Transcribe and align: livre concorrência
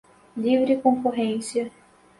livre 0.35 0.81
concorrência 0.81 1.71